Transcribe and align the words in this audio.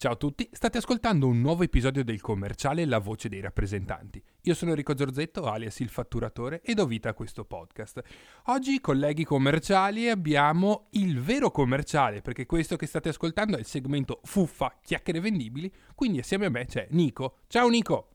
Ciao 0.00 0.12
a 0.12 0.14
tutti, 0.16 0.48
state 0.52 0.78
ascoltando 0.78 1.26
un 1.26 1.40
nuovo 1.40 1.64
episodio 1.64 2.04
del 2.04 2.20
commerciale 2.20 2.84
La 2.84 2.98
voce 2.98 3.28
dei 3.28 3.40
rappresentanti. 3.40 4.22
Io 4.42 4.54
sono 4.54 4.70
Enrico 4.70 4.94
Giorzetto, 4.94 5.46
alias 5.46 5.80
il 5.80 5.88
fatturatore, 5.88 6.60
e 6.62 6.74
do 6.74 6.86
vita 6.86 7.08
a 7.08 7.14
questo 7.14 7.44
podcast. 7.44 8.00
Oggi, 8.44 8.80
colleghi 8.80 9.24
commerciali, 9.24 10.08
abbiamo 10.08 10.86
il 10.90 11.18
vero 11.20 11.50
commerciale, 11.50 12.20
perché 12.20 12.46
questo 12.46 12.76
che 12.76 12.86
state 12.86 13.08
ascoltando 13.08 13.56
è 13.56 13.58
il 13.58 13.66
segmento 13.66 14.20
Fuffa, 14.22 14.72
chiacchiere 14.80 15.18
vendibili, 15.18 15.68
quindi 15.96 16.20
assieme 16.20 16.46
a 16.46 16.50
me 16.50 16.64
c'è 16.66 16.86
Nico. 16.90 17.38
Ciao 17.48 17.68
Nico! 17.68 18.10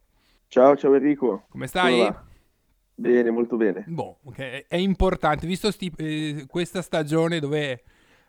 Ciao, 0.47 0.77
ciao 0.77 0.95
Enrico. 0.95 1.47
Come 1.50 1.68
stai? 1.68 2.09
Bene, 2.95 3.29
molto 3.29 3.57
bene. 3.57 3.84
Boh, 3.88 4.20
ok, 4.23 4.68
è 4.70 4.77
importante, 4.77 5.45
visto 5.45 5.70
sti- 5.70 5.91
eh, 5.97 6.45
questa 6.47 6.81
stagione 6.81 7.41
dove 7.41 7.84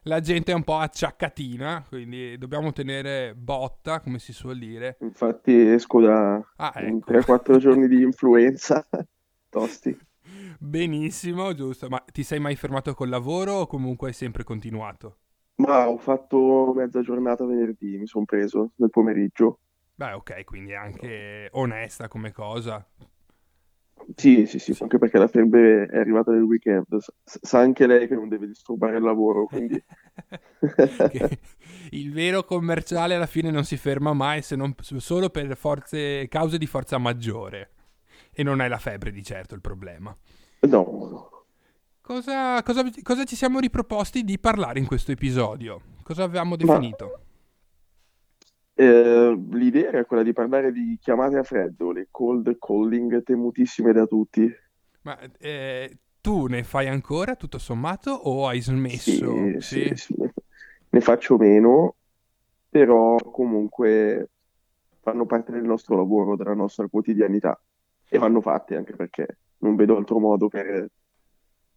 la 0.05 0.21
gente 0.21 0.53
è 0.53 0.55
un 0.55 0.65
po' 0.65 0.77
acciaccatina, 0.77 1.85
quindi 1.89 2.37
dobbiamo 2.39 2.73
tenere 2.73 3.35
botta, 3.35 4.01
come 4.01 4.19
si 4.19 4.33
suol 4.33 4.59
dire. 4.59 4.97
Infatti 5.01 5.53
esco 5.53 6.01
da 6.01 6.35
ah, 6.57 6.73
ecco. 6.77 7.13
3-4 7.13 7.57
giorni 7.59 7.89
di 7.89 8.03
influenza, 8.03 8.87
tosti. 9.49 9.97
Benissimo, 10.59 11.53
giusto. 11.55 11.89
Ma 11.89 12.03
ti 12.11 12.23
sei 12.23 12.39
mai 12.39 12.57
fermato 12.57 12.95
col 12.95 13.09
lavoro 13.09 13.53
o 13.53 13.67
comunque 13.67 14.09
hai 14.09 14.15
sempre 14.15 14.45
continuato? 14.45 15.19
Ma 15.57 15.89
ho 15.89 15.99
fatto 15.99 16.73
mezza 16.75 17.01
giornata 17.01 17.45
venerdì, 17.45 17.97
mi 17.97 18.07
sono 18.07 18.25
preso 18.25 18.73
nel 18.77 18.91
pomeriggio. 18.91 19.61
Beh, 19.95 20.13
ok, 20.13 20.45
quindi 20.45 20.73
è 20.73 20.77
anche 20.77 21.49
onesta 21.53 22.09
come 22.09 22.33
cosa. 22.33 22.85
Sì, 24.15 24.47
sì, 24.47 24.59
sì, 24.59 24.77
anche 24.81 24.99
perché 24.99 25.19
la 25.19 25.29
febbre 25.29 25.87
è 25.87 25.99
arrivata 25.99 26.31
nel 26.31 26.43
weekend. 26.43 26.87
Sa 27.25 27.59
anche 27.59 27.87
lei 27.87 28.07
che 28.07 28.15
non 28.15 28.29
deve 28.29 28.47
disturbare 28.47 28.97
il 28.97 29.03
lavoro, 29.03 29.47
quindi... 29.47 29.83
il 31.91 32.13
vero 32.13 32.45
commerciale 32.45 33.15
alla 33.15 33.27
fine 33.27 33.51
non 33.51 33.65
si 33.65 33.77
ferma 33.77 34.13
mai 34.13 34.43
se 34.43 34.57
non 34.57 34.75
solo 34.99 35.31
per 35.31 35.57
forze, 35.57 36.29
cause 36.29 36.59
di 36.59 36.67
forza 36.67 36.99
maggiore. 36.99 37.71
E 38.33 38.43
non 38.43 38.61
è 38.61 38.69
la 38.69 38.79
febbre 38.79 39.11
di 39.11 39.23
certo 39.23 39.55
il 39.55 39.61
problema. 39.61 40.15
No, 40.61 40.69
no. 41.11 41.31
Cosa, 42.01 42.63
cosa, 42.63 42.85
cosa 43.03 43.25
ci 43.25 43.37
siamo 43.37 43.61
riproposti 43.61 44.25
di 44.25 44.39
parlare 44.39 44.79
in 44.79 44.87
questo 44.87 45.13
episodio? 45.13 45.81
Cosa 46.03 46.25
avevamo 46.25 46.57
definito? 46.57 47.07
Ma... 47.07 47.24
Eh, 48.77 49.39
l'idea 49.53 49.89
era 49.89 50.05
quella 50.05 50.25
di 50.25 50.33
parlare 50.33 50.73
di 50.73 50.99
chiamate 51.01 51.39
a 51.39 51.43
freddo, 51.45 51.93
le 51.93 52.09
cold 52.11 52.59
calling 52.59 53.23
temutissime 53.23 53.93
da 53.93 54.07
tutti. 54.07 54.53
Ma 55.03 55.19
eh, 55.39 55.99
tu 56.21 56.47
ne 56.47 56.65
fai 56.65 56.89
ancora 56.89 57.37
tutto 57.37 57.59
sommato 57.59 58.11
o 58.11 58.49
hai 58.49 58.61
smesso? 58.61 59.01
Sì, 59.03 59.57
sì? 59.61 59.89
sì, 59.89 59.97
sì. 59.97 60.15
ne 60.89 61.01
faccio 61.01 61.37
meno, 61.37 61.95
però 62.69 63.17
comunque 63.17 64.31
fanno 65.01 65.27
parte 65.27 65.53
del 65.53 65.65
nostro 65.65 65.97
lavoro, 65.97 66.35
della 66.35 66.55
nostra 66.55 66.89
quotidianità 66.89 67.61
e 68.09 68.19
vanno 68.19 68.41
fatte 68.41 68.75
anche 68.75 68.97
perché 68.97 69.39
non 69.59 69.77
vedo 69.77 69.97
altro 69.97 70.19
modo 70.19 70.49
per, 70.49 70.89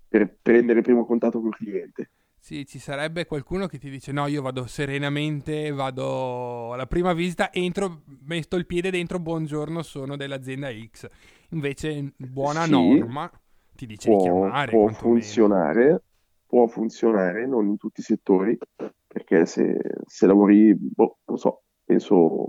per 0.08 0.38
prendere 0.42 0.81
primo 0.81 1.06
contatto 1.06 1.42
col 1.42 1.56
cliente. 1.56 2.09
Sì, 2.48 2.66
ci 2.66 2.80
sarebbe 2.80 3.26
qualcuno 3.26 3.67
che 3.67 3.78
ti 3.78 3.90
dice 3.90 4.14
no, 4.14 4.26
io 4.28 4.42
vado 4.42 4.67
serenamente, 4.67 5.70
vado 5.73 6.72
alla 6.72 6.86
prima 6.86 7.12
visita, 7.12 7.52
entro, 7.52 8.03
metto 8.23 8.56
il 8.56 8.66
piede 8.66 8.90
dentro, 8.90 9.20
buongiorno, 9.20 9.81
sono 9.81 10.16
dell'azienda 10.16 10.70
X. 10.72 11.09
Invece, 11.50 12.14
buona 12.16 12.64
sì, 12.64 12.72
norma, 12.72 13.30
ti 13.75 13.86
dice 13.86 14.08
può, 14.08 14.18
di 14.18 14.23
chiamare. 14.23 14.72
Può 14.72 14.88
funzionare, 14.88 16.03
può 16.45 16.68
funzionare, 16.68 17.45
non 17.45 17.68
in 17.68 17.75
tutti 17.75 18.00
i 18.00 18.03
settori, 18.03 18.58
perché 19.06 19.45
se, 19.45 19.78
se 20.06 20.25
lavori, 20.25 20.73
boh, 20.73 21.18
non 21.25 21.38
so, 21.38 21.64
penso, 21.84 22.48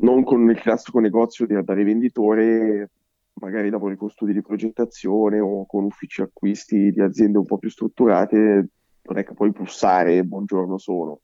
non 0.00 0.24
con 0.24 0.50
il 0.50 0.58
classico 0.58 0.98
negozio 0.98 1.46
di 1.46 1.54
andare 1.54 1.84
venditore, 1.84 2.90
magari 3.34 3.70
lavori 3.70 3.96
con 3.96 4.10
studi 4.10 4.32
di 4.32 4.42
progettazione 4.42 5.40
o 5.40 5.66
con 5.66 5.84
uffici 5.84 6.22
acquisti 6.22 6.90
di 6.90 7.00
aziende 7.00 7.38
un 7.38 7.46
po' 7.46 7.58
più 7.58 7.70
strutturate, 7.70 8.68
non 9.02 9.18
è 9.18 9.24
che 9.24 9.34
puoi 9.34 9.50
bussare 9.50 10.22
buongiorno 10.24 10.78
solo. 10.78 11.22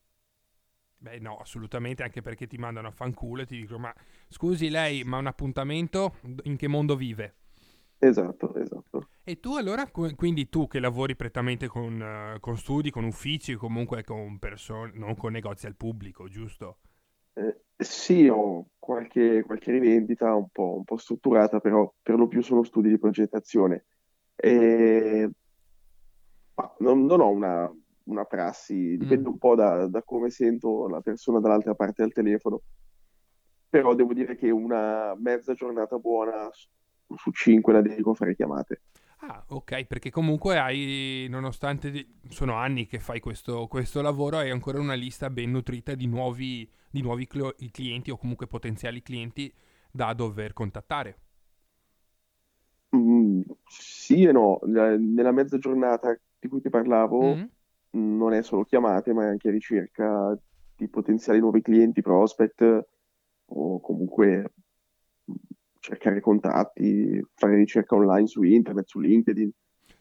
Beh 1.01 1.21
no, 1.21 1.37
assolutamente, 1.37 2.03
anche 2.03 2.23
perché 2.23 2.49
ti 2.49 2.59
mandano 2.59 2.89
a 2.89 2.91
fanculo 2.91 3.43
e 3.43 3.47
ti 3.47 3.57
dicono 3.57 3.79
ma 3.79 3.95
scusi 4.29 4.69
lei, 4.69 5.05
ma 5.05 5.19
un 5.19 5.27
appuntamento 5.27 6.17
in 6.43 6.57
che 6.57 6.67
mondo 6.67 6.97
vive? 6.97 7.35
Esatto, 8.01 8.55
esatto. 8.55 9.09
E 9.25 9.41
tu 9.41 9.57
allora, 9.57 9.89
quindi 9.89 10.49
tu 10.49 10.67
che 10.67 10.81
lavori 10.81 11.17
prettamente 11.17 11.67
con, 11.67 12.01
uh, 12.01 12.41
con 12.41 12.57
studi, 12.57 12.91
con 12.91 13.05
uffici, 13.05 13.55
comunque 13.55 14.03
con 14.05 14.39
persone, 14.39 14.93
non 14.95 15.17
con 15.17 15.33
negozi 15.33 15.67
al 15.67 15.77
pubblico, 15.77 16.29
giusto? 16.29 16.79
Eh, 17.35 17.61
sì, 17.79 18.29
ho 18.29 18.71
qualche, 18.79 19.43
qualche 19.45 19.71
rivendita 19.71 20.35
un 20.35 20.49
po', 20.51 20.77
un 20.79 20.85
po' 20.85 20.97
strutturata, 20.97 21.61
però 21.61 21.93
per 22.03 22.17
lo 22.17 22.27
più 22.27 22.43
sono 22.43 22.65
studi 22.65 22.89
di 22.89 22.99
progettazione. 22.99 23.85
E... 24.35 25.31
Non, 26.79 27.05
non, 27.05 27.21
ho 27.21 27.29
una, 27.29 27.73
una 28.05 28.25
prassi, 28.25 28.97
dipende 28.97 29.29
mm. 29.29 29.33
un 29.33 29.39
po' 29.39 29.55
da, 29.55 29.87
da, 29.87 30.03
come 30.03 30.31
sento 30.31 30.89
la 30.89 31.01
persona 31.01 31.39
dall'altra 31.39 31.75
parte 31.75 32.03
del 32.03 32.13
telefono, 32.13 32.63
però 33.69 33.95
devo 33.95 34.13
dire 34.13 34.35
che 34.35 34.51
una 34.51 35.15
mezza 35.17 35.55
giornata 35.55 35.99
buona 35.99 36.49
su 36.53 37.31
cinque 37.31 37.73
la 37.73 37.81
dedico 37.81 38.11
a 38.11 38.15
fare 38.15 38.35
chiamate. 38.35 38.83
Ah, 39.21 39.45
ok, 39.49 39.85
perché 39.85 40.11
comunque 40.11 40.59
hai, 40.59 41.27
nonostante 41.29 42.19
sono 42.29 42.55
anni 42.55 42.87
che 42.87 42.99
fai 42.99 43.21
questo, 43.21 43.67
questo 43.67 44.01
lavoro, 44.01 44.39
hai 44.39 44.51
ancora 44.51 44.81
una 44.81 44.95
lista 44.95 45.29
ben 45.29 45.51
nutrita 45.51 45.95
di 45.95 46.07
nuovi, 46.07 46.69
di 46.91 47.03
nuovi 47.03 47.27
cl- 47.27 47.55
clienti 47.71 48.11
o 48.11 48.17
comunque 48.17 48.47
potenziali 48.47 49.03
clienti 49.03 49.53
da 49.91 50.13
dover 50.13 50.53
contattare. 50.53 51.19
Mm, 52.97 53.43
sì 53.67 54.25
e 54.25 54.33
no, 54.33 54.61
nella 54.65 55.33
mezza 55.33 55.59
giornata 55.59 56.19
di 56.39 56.49
cui 56.49 56.61
ti 56.61 56.71
parlavo 56.71 57.35
mm-hmm. 57.35 57.47
non 57.91 58.33
è 58.33 58.43
solo 58.43 58.65
chiamate, 58.65 59.13
ma 59.13 59.25
è 59.25 59.29
anche 59.29 59.51
ricerca 59.51 60.39
di 60.77 60.89
potenziali 60.89 61.41
nuovi 61.41 61.61
clienti, 61.61 62.01
prospect 62.01 62.87
o 63.47 63.81
comunque 63.81 64.53
cercare 65.81 66.21
contatti, 66.21 67.21
fare 67.35 67.57
ricerca 67.57 67.95
online 67.95 68.27
su 68.27 68.43
internet, 68.43 68.87
su 68.87 69.01
LinkedIn. 69.01 69.51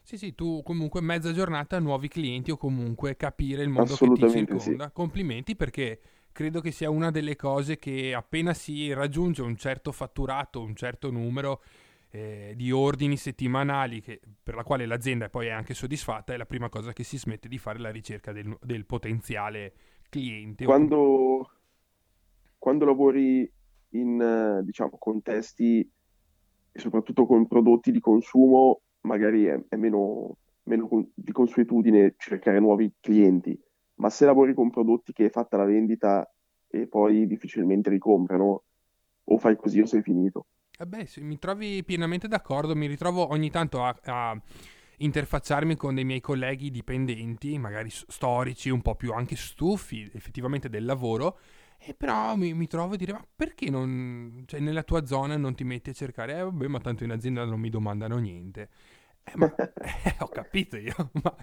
Sì, 0.02 0.16
sì, 0.16 0.34
tu 0.34 0.62
comunque 0.62 1.02
mezza 1.02 1.32
giornata 1.32 1.78
nuovi 1.78 2.08
clienti 2.08 2.50
o 2.50 2.56
comunque 2.56 3.16
capire 3.16 3.62
il 3.62 3.68
mondo 3.68 3.94
che 3.94 4.08
ti 4.08 4.30
circonda. 4.30 4.86
Sì. 4.86 4.92
Complimenti 4.92 5.54
perché 5.54 6.00
credo 6.38 6.60
che 6.60 6.70
sia 6.70 6.88
una 6.88 7.10
delle 7.10 7.34
cose 7.34 7.80
che 7.80 8.14
appena 8.14 8.54
si 8.54 8.92
raggiunge 8.92 9.42
un 9.42 9.56
certo 9.56 9.90
fatturato, 9.90 10.62
un 10.62 10.76
certo 10.76 11.10
numero 11.10 11.62
eh, 12.10 12.52
di 12.54 12.70
ordini 12.70 13.16
settimanali 13.16 14.00
che, 14.00 14.20
per 14.40 14.54
la 14.54 14.62
quale 14.62 14.86
l'azienda 14.86 15.28
poi 15.28 15.48
è 15.48 15.50
anche 15.50 15.74
soddisfatta, 15.74 16.32
è 16.32 16.36
la 16.36 16.46
prima 16.46 16.68
cosa 16.68 16.92
che 16.92 17.02
si 17.02 17.18
smette 17.18 17.48
di 17.48 17.58
fare 17.58 17.80
la 17.80 17.90
ricerca 17.90 18.30
del, 18.30 18.56
del 18.62 18.86
potenziale 18.86 19.72
cliente. 20.08 20.64
Quando, 20.64 21.50
quando 22.56 22.84
lavori 22.84 23.52
in 23.94 24.60
diciamo, 24.62 24.96
contesti 24.96 25.90
e 26.70 26.78
soprattutto 26.78 27.26
con 27.26 27.48
prodotti 27.48 27.90
di 27.90 27.98
consumo 27.98 28.82
magari 29.00 29.46
è, 29.46 29.60
è 29.70 29.74
meno, 29.74 30.36
meno 30.62 30.86
con, 30.86 31.10
di 31.12 31.32
consuetudine 31.32 32.14
cercare 32.16 32.60
nuovi 32.60 32.92
clienti, 33.00 33.60
ma 33.98 34.10
se 34.10 34.24
lavori 34.24 34.54
con 34.54 34.70
prodotti 34.70 35.12
che 35.12 35.26
è 35.26 35.30
fatta 35.30 35.56
la 35.56 35.64
vendita 35.64 36.28
e 36.68 36.86
poi 36.86 37.26
difficilmente 37.26 37.90
ricomprano, 37.90 38.64
o 39.24 39.38
fai 39.38 39.56
così 39.56 39.80
o 39.80 39.86
sei 39.86 40.02
finito. 40.02 40.46
Eh 40.78 40.86
beh, 40.86 41.08
mi 41.18 41.38
trovi 41.38 41.82
pienamente 41.84 42.28
d'accordo, 42.28 42.74
mi 42.76 42.86
ritrovo 42.86 43.30
ogni 43.30 43.50
tanto 43.50 43.82
a, 43.82 43.96
a 44.04 44.40
interfacciarmi 44.98 45.76
con 45.76 45.94
dei 45.94 46.04
miei 46.04 46.20
colleghi 46.20 46.70
dipendenti, 46.70 47.58
magari 47.58 47.90
storici, 47.90 48.70
un 48.70 48.82
po' 48.82 48.94
più 48.94 49.12
anche 49.12 49.36
stufi 49.36 50.08
effettivamente 50.14 50.68
del 50.68 50.84
lavoro, 50.84 51.38
e 51.78 51.94
però 51.94 52.36
mi, 52.36 52.54
mi, 52.54 52.66
trovo 52.66 52.94
a 52.94 52.96
dire, 52.96 53.12
ma 53.12 53.24
perché 53.34 53.70
non, 53.70 54.44
cioè, 54.46 54.60
nella 54.60 54.82
tua 54.82 55.06
zona 55.06 55.36
non 55.36 55.54
ti 55.54 55.64
metti 55.64 55.90
a 55.90 55.94
cercare? 55.94 56.38
Eh 56.38 56.42
vabbè, 56.42 56.66
ma 56.66 56.80
tanto 56.80 57.04
in 57.04 57.10
azienda 57.10 57.44
non 57.44 57.60
mi 57.60 57.70
domandano 57.70 58.18
niente. 58.18 58.68
Eh, 59.24 59.32
ma 59.36 59.52
eh, 59.56 60.16
ho 60.18 60.28
capito 60.28 60.76
io, 60.76 60.94
ma 61.22 61.36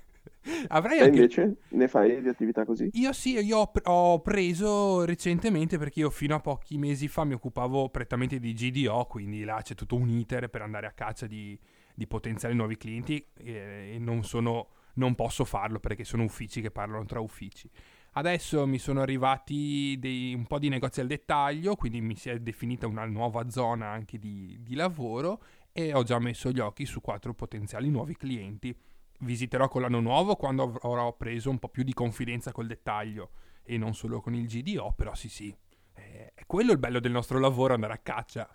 avrei 0.68 1.00
anche... 1.00 1.16
Invece 1.16 1.58
ne 1.70 1.88
fai 1.88 2.22
di 2.22 2.28
attività 2.28 2.66
così? 2.66 2.90
Io 2.94 3.14
sì, 3.14 3.38
io 3.40 3.58
ho, 3.58 3.72
ho, 3.84 4.22
preso 4.22 5.06
recentemente 5.06 5.78
perché 5.78 6.02
io 6.02 6.10
fino 6.10 6.36
a 6.36 6.40
pochi 6.40 6.78
mesi 6.78 7.08
fa 7.08 7.24
mi 7.24 7.34
occupavo 7.34 7.90
prettamente 7.90 8.40
di 8.40 8.54
GDO, 8.54 9.06
quindi 9.06 9.44
là 9.44 9.60
c'è 9.62 9.76
tutto 9.76 9.96
un 9.96 10.10
iter 10.10 10.50
per 10.50 10.62
andare 10.62 10.88
a 10.88 10.92
caccia 10.92 11.28
di, 11.28 11.58
di 11.94 12.08
potenziali 12.08 12.56
nuovi 12.56 12.78
clienti 12.78 13.26
e, 13.34 13.94
e 13.94 14.00
non, 14.00 14.24
sono, 14.24 14.68
non 14.96 15.16
posso 15.16 15.46
farlo 15.46 15.80
perché 15.80 16.04
sono 16.04 16.24
uffici 16.24 16.62
che 16.62 16.72
parlano 16.72 17.06
tra 17.06 17.20
uffici. 17.20 17.70
Adesso 18.18 18.66
mi 18.66 18.78
sono 18.78 19.02
arrivati 19.02 19.98
dei, 20.00 20.34
un 20.34 20.46
po' 20.46 20.58
di 20.58 20.70
negozi 20.70 21.02
al 21.02 21.08
dettaglio, 21.08 21.76
quindi 21.76 22.00
mi 22.00 22.16
si 22.16 22.30
è 22.30 22.40
definita 22.40 22.88
una 22.88 23.04
nuova 23.04 23.50
zona 23.50 23.90
anche 23.90 24.18
di, 24.18 24.58
di 24.62 24.74
lavoro 24.74 25.42
e 25.74 25.94
ho 25.94 26.04
già 26.04 26.18
messo 26.20 26.50
gli 26.52 26.60
occhi 26.60 26.86
su 26.86 27.02
quattro 27.02 27.34
potenziali 27.34 27.90
nuovi 27.90 28.16
clienti. 28.16 28.74
Visiterò 29.20 29.68
con 29.68 29.82
l'anno 29.82 30.00
nuovo 30.00 30.36
quando 30.36 30.78
avrò 30.82 31.16
preso 31.16 31.50
un 31.50 31.60
po' 31.60 31.70
più 31.70 31.84
di 31.84 31.94
confidenza 31.94 32.52
col 32.52 32.68
dettaglio 32.68 33.32
e 33.64 33.78
non 33.78 33.94
solo 33.94 34.22
con 34.22 34.34
il 34.34 34.46
GDO, 34.46 34.94
però 34.96 35.16
sì 35.16 35.30
sì, 35.30 35.56
è 35.94 36.44
quello 36.46 36.72
il 36.72 36.78
bello 36.78 37.00
del 37.00 37.12
nostro 37.12 37.40
lavoro, 37.40 37.74
andare 37.74 37.94
a 37.94 38.00
caccia. 38.04 38.48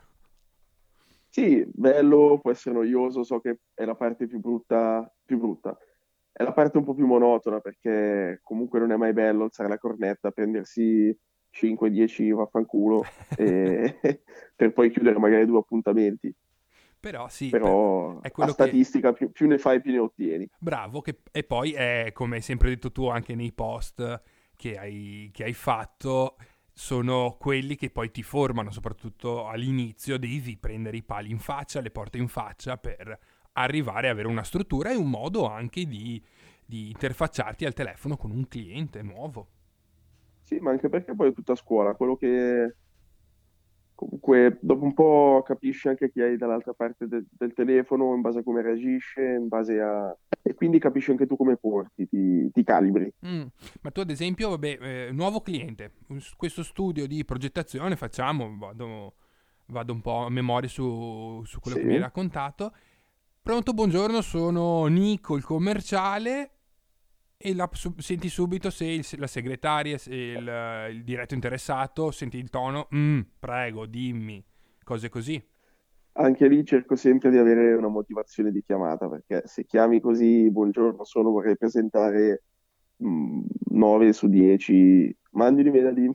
Sì, 1.29 1.65
bello, 1.73 2.39
può 2.41 2.51
essere 2.51 2.75
noioso, 2.75 3.23
so 3.23 3.41
che 3.41 3.61
è 3.73 3.85
la 3.85 3.95
parte 3.95 4.27
più 4.27 4.41
brutta, 4.41 5.11
più 5.25 5.39
brutta. 5.39 5.77
È 6.33 6.43
la 6.43 6.53
parte 6.53 6.79
un 6.79 6.85
po' 6.85 6.95
più 6.95 7.07
monotona 7.07 7.61
perché 7.61 8.41
comunque 8.43 8.79
non 8.79 8.93
è 8.93 8.97
mai 8.97 9.13
bello 9.13 9.45
alzare 9.45 9.69
la 9.69 9.79
cornetta, 9.79 10.31
prendersi 10.31 11.17
5-10 11.53 12.35
vaffanculo 12.35 13.03
e... 13.37 13.99
per 14.57 14.73
poi 14.73 14.91
chiudere 14.91 15.19
magari 15.19 15.47
due 15.47 15.59
appuntamenti. 15.59 16.35
Però 17.01 17.29
sì, 17.29 17.49
Però 17.49 18.21
è 18.21 18.31
quello 18.31 18.51
a 18.51 18.53
statistica 18.53 19.13
che... 19.13 19.17
più, 19.17 19.33
più, 19.33 19.47
ne 19.49 19.57
fai 19.57 19.81
più 19.81 19.91
ne 19.93 19.99
ottieni. 19.99 20.49
Bravo, 20.59 21.01
che... 21.01 21.21
e 21.33 21.43
poi 21.45 21.73
è 21.73 22.11
come 22.13 22.37
hai 22.37 22.43
sempre 22.43 22.69
detto 22.69 22.93
tu 22.93 23.09
anche 23.09 23.35
nei 23.35 23.53
post 23.53 24.23
che 24.55 24.77
hai, 24.77 25.31
che 25.33 25.45
hai 25.45 25.55
fatto, 25.55 26.37
sono 26.71 27.37
quelli 27.41 27.77
che 27.77 27.89
poi 27.89 28.11
ti 28.11 28.23
formano, 28.23 28.71
soprattutto 28.71 29.47
all'inizio 29.47 30.19
devi 30.19 30.59
prendere 30.59 30.99
i 30.99 31.03
pali 31.03 31.31
in 31.31 31.39
faccia, 31.39 31.81
le 31.81 31.91
porte 31.91 32.19
in 32.19 32.29
faccia 32.29 32.77
per 32.77 33.19
arrivare 33.53 34.09
a 34.09 34.11
avere 34.11 34.29
una 34.29 34.45
struttura 34.45 34.91
e 34.91 34.97
un 34.97 35.09
modo 35.09 35.47
anche 35.47 35.87
di, 35.87 36.23
di 36.67 36.89
interfacciarti 36.89 37.65
al 37.65 37.73
telefono 37.73 38.19
con 38.19 38.31
un 38.31 38.47
cliente 38.47 39.01
nuovo. 39.01 39.49
Sì, 40.43 40.59
ma 40.59 40.71
anche 40.71 40.91
perché 40.91 41.15
poi 41.15 41.31
è 41.31 41.33
tutta 41.33 41.55
scuola, 41.55 41.95
quello 41.95 42.17
che 42.17 42.75
comunque 44.01 44.57
dopo 44.63 44.85
un 44.85 44.95
po' 44.95 45.43
capisci 45.45 45.89
anche 45.89 46.11
chi 46.11 46.23
hai 46.23 46.39
dall'altra 46.39 46.73
parte 46.73 47.07
de- 47.07 47.25
del 47.31 47.53
telefono 47.53 48.15
in 48.15 48.23
base 48.23 48.39
a 48.39 48.43
come 48.43 48.63
reagisce, 48.63 49.21
in 49.21 49.49
base 49.49 49.79
a... 49.79 50.17
e 50.41 50.55
quindi 50.55 50.79
capisci 50.79 51.11
anche 51.11 51.27
tu 51.27 51.37
come 51.37 51.59
porti, 51.59 52.09
ti, 52.09 52.51
ti 52.51 52.65
calibri. 52.65 53.13
Mm. 53.27 53.43
Ma 53.83 53.91
tu 53.91 54.01
ad 54.01 54.09
esempio, 54.09 54.49
vabbè, 54.51 54.79
eh, 54.81 55.13
nuovo 55.13 55.43
cliente, 55.43 55.93
questo 56.39 56.63
studio 56.63 57.07
di 57.07 57.25
progettazione 57.27 57.95
facciamo, 57.95 58.57
vado, 58.59 59.15
vado 59.67 59.93
un 59.93 60.01
po' 60.01 60.25
a 60.25 60.31
memoria 60.31 60.69
su, 60.69 61.43
su 61.45 61.61
quello 61.61 61.77
sì. 61.77 61.83
che 61.83 61.89
mi 61.89 61.95
hai 61.97 62.01
raccontato. 62.01 62.73
Pronto, 63.43 63.75
buongiorno, 63.75 64.23
sono 64.23 64.87
Nico, 64.87 65.37
il 65.37 65.45
commerciale 65.45 66.60
e 67.43 67.55
la, 67.55 67.67
su, 67.73 67.95
senti 67.97 68.29
subito 68.29 68.69
se 68.69 68.85
il, 68.85 69.07
la 69.17 69.27
segretaria, 69.27 69.97
se 69.97 70.15
il, 70.15 70.89
il, 70.91 71.03
diretto 71.03 71.33
interessato, 71.33 72.11
senti 72.11 72.37
il 72.37 72.51
tono, 72.51 72.87
mm, 72.95 73.21
prego, 73.39 73.87
dimmi, 73.87 74.45
cose 74.85 75.09
così. 75.09 75.43
Anche 76.13 76.49
lì 76.49 76.63
cerco 76.67 76.97
sempre 76.97 77.31
di 77.31 77.39
avere 77.39 77.73
una 77.73 77.89
motivazione 77.89 78.51
di 78.53 78.63
chiamata, 78.63 79.09
perché 79.09 79.45
se 79.47 79.65
chiami 79.65 80.01
così, 80.01 80.51
buongiorno, 80.51 81.03
solo 81.05 81.31
vorrei 81.31 81.57
presentare 81.57 82.43
mm, 83.03 83.41
9 83.71 84.13
su 84.13 84.29
10, 84.29 85.17
mandi 85.31 85.63
un'email 85.63 86.15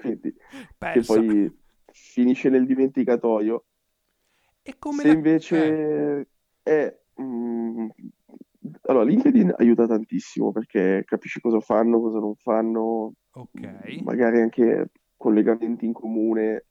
quindi, 0.00 0.34
che 0.78 1.02
poi 1.04 1.54
finisce 1.84 2.48
nel 2.48 2.64
dimenticatoio. 2.64 3.64
E 4.62 4.76
come 4.78 5.02
se 5.02 5.08
la... 5.08 5.12
invece 5.12 5.66
eh. 5.66 6.26
è... 6.62 6.98
Mm, 7.20 7.88
allora, 8.82 9.04
LinkedIn 9.04 9.54
aiuta 9.56 9.86
tantissimo 9.86 10.52
perché 10.52 11.02
capisci 11.04 11.40
cosa 11.40 11.60
fanno, 11.60 12.00
cosa 12.00 12.18
non 12.18 12.34
fanno, 12.34 13.12
Ok. 13.32 14.02
magari 14.02 14.40
anche 14.40 14.90
collegamenti 15.16 15.84
in 15.84 15.92
comune 15.92 16.66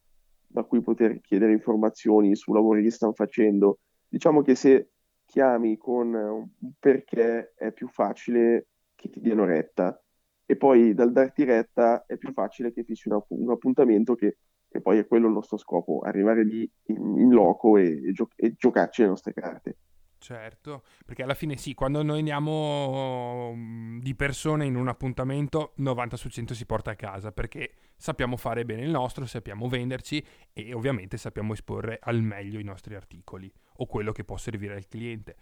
da 0.46 0.64
cui 0.64 0.80
poter 0.80 1.20
chiedere 1.20 1.52
informazioni 1.52 2.34
su 2.34 2.52
lavori 2.52 2.82
che 2.82 2.90
stanno 2.90 3.12
facendo. 3.12 3.78
Diciamo 4.08 4.42
che 4.42 4.54
se 4.54 4.90
chiami 5.26 5.76
con 5.76 6.14
un 6.14 6.48
perché 6.78 7.52
è 7.54 7.70
più 7.72 7.88
facile 7.88 8.68
che 8.94 9.10
ti 9.10 9.20
diano 9.20 9.44
retta 9.44 10.00
e 10.46 10.56
poi 10.56 10.94
dal 10.94 11.12
darti 11.12 11.44
retta 11.44 12.04
è 12.06 12.16
più 12.16 12.32
facile 12.32 12.72
che 12.72 12.82
fissi 12.82 13.10
un, 13.10 13.20
un 13.28 13.50
appuntamento 13.50 14.14
che, 14.14 14.38
che, 14.66 14.80
poi 14.80 14.98
è 14.98 15.06
quello 15.06 15.26
il 15.26 15.34
nostro 15.34 15.58
scopo, 15.58 16.00
arrivare 16.00 16.42
lì 16.42 16.68
in, 16.86 17.18
in 17.18 17.30
loco 17.30 17.76
e, 17.76 18.08
e, 18.08 18.12
gio- 18.12 18.30
e 18.34 18.54
giocarci 18.56 19.02
le 19.02 19.08
nostre 19.08 19.34
carte. 19.34 19.76
Certo, 20.20 20.82
perché 21.06 21.22
alla 21.22 21.34
fine 21.34 21.56
sì, 21.56 21.74
quando 21.74 22.02
noi 22.02 22.18
andiamo 22.18 23.52
mm, 23.54 24.00
di 24.00 24.14
persone 24.16 24.66
in 24.66 24.74
un 24.74 24.88
appuntamento, 24.88 25.72
90 25.76 26.16
su 26.16 26.28
100 26.28 26.54
si 26.54 26.66
porta 26.66 26.90
a 26.90 26.96
casa, 26.96 27.30
perché 27.30 27.72
sappiamo 27.96 28.36
fare 28.36 28.64
bene 28.64 28.82
il 28.82 28.90
nostro, 28.90 29.26
sappiamo 29.26 29.68
venderci 29.68 30.24
e 30.52 30.74
ovviamente 30.74 31.16
sappiamo 31.16 31.52
esporre 31.52 31.98
al 32.02 32.20
meglio 32.20 32.58
i 32.58 32.64
nostri 32.64 32.96
articoli 32.96 33.50
o 33.76 33.86
quello 33.86 34.10
che 34.10 34.24
può 34.24 34.36
servire 34.36 34.74
al 34.74 34.88
cliente. 34.88 35.36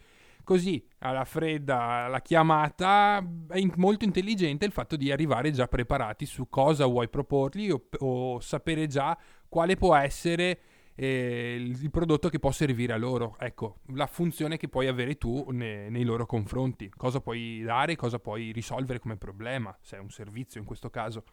Così, 0.45 0.87
alla 0.99 1.25
fredda, 1.25 2.07
la 2.07 2.21
chiamata, 2.21 3.19
è 3.49 3.67
molto 3.77 4.05
intelligente 4.05 4.67
il 4.67 4.73
fatto 4.73 4.95
di 4.95 5.11
arrivare 5.11 5.51
già 5.51 5.67
preparati 5.67 6.27
su 6.27 6.49
cosa 6.49 6.87
vuoi 6.87 7.09
proporgli 7.09 7.71
o, 7.71 7.89
o 7.99 8.41
sapere 8.41 8.87
già 8.87 9.19
quale 9.49 9.75
può 9.77 9.97
essere 9.97 10.61
eh, 10.97 11.57
il 11.59 11.91
prodotto 11.91 12.29
che 12.29 12.39
può 12.39 12.51
servire 12.51 12.95
a 12.95 12.97
loro. 12.97 13.37
Ecco, 13.39 13.81
la 13.95 14.07
funzione 14.07 14.57
che 14.57 14.69
puoi 14.69 14.89
avere 14.89 15.17
tu 15.17 15.51
ne, 15.51 15.89
nei 15.91 16.05
loro 16.05 16.27
confronti. 16.27 16.89
Cosa 16.89 17.21
puoi 17.21 17.63
dare, 17.63 17.97
cosa 17.97 18.19
puoi 18.19 18.51
risolvere 18.51 18.99
come 18.99 19.17
problema, 19.17 19.77
se 19.81 19.97
è 19.97 20.01
un 20.01 20.11
servizio 20.11 20.59
in 20.59 20.67
questo 20.67 20.91
caso. 20.91 21.25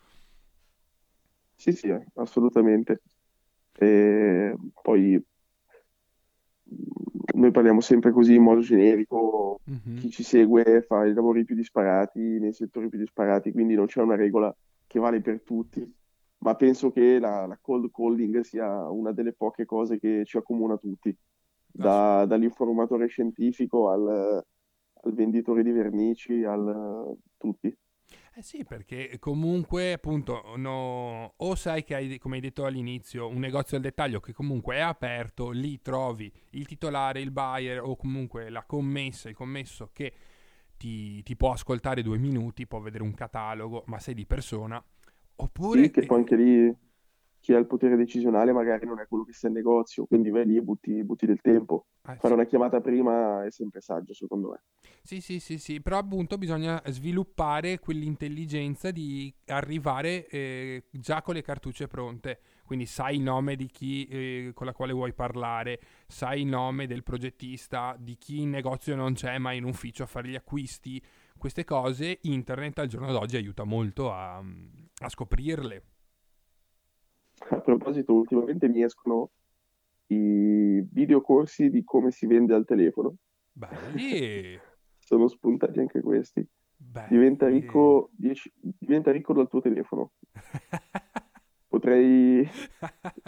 Sì, 1.55 1.71
sì, 1.71 1.93
assolutamente. 2.15 3.01
E 3.75 4.53
poi 4.81 5.23
noi 7.35 7.51
parliamo 7.51 7.81
sempre 7.81 8.11
così 8.11 8.35
in 8.35 8.43
modo 8.43 8.61
generico, 8.61 9.59
mm-hmm. 9.69 9.97
chi 9.97 10.09
ci 10.09 10.23
segue 10.23 10.83
fa 10.85 11.05
i 11.05 11.13
lavori 11.13 11.45
più 11.45 11.55
disparati, 11.55 12.19
nei 12.19 12.53
settori 12.53 12.89
più 12.89 12.99
disparati, 12.99 13.51
quindi 13.51 13.75
non 13.75 13.85
c'è 13.85 14.01
una 14.01 14.15
regola 14.15 14.53
che 14.85 14.99
vale 14.99 15.21
per 15.21 15.41
tutti 15.41 16.01
ma 16.43 16.55
penso 16.55 16.91
che 16.91 17.19
la, 17.19 17.45
la, 17.47 17.57
cold 17.59 17.89
calling 17.89 18.41
sia 18.41 18.89
una 18.89 19.13
delle 19.13 19.33
poche 19.33 19.65
cose 19.65 19.97
che 19.97 20.23
ci 20.25 20.37
accomuna 20.37 20.77
tutti, 20.77 21.15
da, 21.65 22.25
dall'informatore 22.25 23.07
scientifico 23.07 23.89
al, 23.89 24.43
al, 25.01 25.13
venditore 25.13 25.63
di 25.63 25.71
vernici, 25.71 26.43
al 26.43 27.15
tutti. 27.37 27.75
Eh 28.35 28.41
sì, 28.41 28.65
perché 28.65 29.17
comunque 29.19 29.93
appunto 29.93 30.55
no, 30.57 31.33
o 31.37 31.55
sai 31.55 31.83
che 31.83 31.95
hai, 31.95 32.17
come 32.17 32.35
hai 32.35 32.41
detto 32.41 32.65
all'inizio, 32.65 33.27
un 33.27 33.39
negozio 33.39 33.77
al 33.77 33.83
dettaglio 33.83 34.19
che 34.19 34.33
comunque 34.33 34.75
è 34.75 34.79
aperto, 34.79 35.51
lì 35.51 35.81
trovi 35.81 36.31
il 36.51 36.65
titolare, 36.65 37.21
il 37.21 37.31
buyer 37.31 37.81
o 37.81 37.95
comunque 37.95 38.49
la 38.49 38.63
commessa, 38.65 39.29
il 39.29 39.35
commesso 39.35 39.91
che 39.93 40.13
ti, 40.75 41.23
ti 41.23 41.35
può 41.37 41.51
ascoltare 41.51 42.01
due 42.01 42.17
minuti, 42.17 42.67
può 42.67 42.79
vedere 42.79 43.03
un 43.03 43.13
catalogo, 43.13 43.83
ma 43.85 43.99
sei 43.99 44.15
di 44.15 44.25
persona, 44.25 44.83
Oppure... 45.43 45.83
Sì, 45.83 45.91
che 45.91 46.05
poi 46.05 46.17
anche 46.17 46.35
lì 46.35 46.75
chi 47.43 47.53
ha 47.53 47.57
il 47.57 47.67
potere 47.67 47.97
decisionale 47.97 48.53
magari 48.53 48.85
non 48.85 49.01
è 49.01 49.05
quello 49.05 49.25
che 49.25 49.33
sta 49.33 49.47
in 49.47 49.53
negozio, 49.53 50.05
quindi 50.05 50.29
vai 50.29 50.45
lì 50.45 50.55
e 50.55 50.61
butti, 50.61 51.03
butti 51.03 51.25
del 51.25 51.41
tempo. 51.41 51.87
Ah, 52.03 52.15
Fare 52.15 52.27
sì. 52.29 52.33
una 52.33 52.45
chiamata 52.45 52.79
prima 52.79 53.43
è 53.43 53.51
sempre 53.51 53.81
saggio, 53.81 54.13
secondo 54.13 54.51
me. 54.51 54.63
Sì, 55.01 55.19
sì, 55.19 55.41
sì, 55.41 55.57
sì, 55.57 55.81
però 55.81 55.97
appunto 55.97 56.37
bisogna 56.37 56.81
sviluppare 56.85 57.79
quell'intelligenza 57.79 58.91
di 58.91 59.33
arrivare 59.47 60.25
eh, 60.27 60.83
già 60.89 61.21
con 61.21 61.33
le 61.33 61.41
cartucce 61.41 61.87
pronte. 61.87 62.39
Quindi 62.63 62.85
sai 62.85 63.17
il 63.17 63.21
nome 63.23 63.57
di 63.57 63.67
chi 63.67 64.05
eh, 64.05 64.51
con 64.53 64.65
la 64.65 64.71
quale 64.71 64.93
vuoi 64.93 65.11
parlare, 65.11 65.81
sai 66.07 66.43
il 66.43 66.47
nome 66.47 66.87
del 66.87 67.03
progettista, 67.03 67.97
di 67.99 68.15
chi 68.17 68.39
in 68.39 68.51
negozio 68.51 68.95
non 68.95 69.15
c'è 69.15 69.37
ma 69.37 69.51
in 69.51 69.65
ufficio 69.65 70.03
a 70.03 70.05
fare 70.07 70.29
gli 70.29 70.35
acquisti, 70.35 71.03
queste 71.43 71.65
cose 71.65 72.19
internet 72.21 72.79
al 72.79 72.87
giorno 72.87 73.11
d'oggi 73.11 73.35
aiuta 73.35 73.65
molto 73.65 74.13
a, 74.13 74.37
a 74.37 75.09
scoprirle. 75.09 75.83
A 77.49 77.59
proposito, 77.59 78.13
ultimamente 78.13 78.69
mi 78.69 78.81
escono 78.81 79.31
i 80.07 80.81
videocorsi 80.89 81.69
di 81.69 81.83
come 81.83 82.11
si 82.11 82.27
vende 82.27 82.53
al 82.53 82.63
telefono. 82.63 83.17
Belli! 83.51 84.57
Sono 84.97 85.27
spuntati 85.27 85.81
anche 85.81 85.99
questi. 85.99 86.47
Belli. 86.77 87.09
Diventa 87.09 87.49
ricco, 87.49 88.09
dieci, 88.13 88.49
diventa 88.55 89.11
ricco 89.11 89.33
dal 89.33 89.49
tuo 89.49 89.59
telefono. 89.59 90.13
Potrei, 91.67 92.47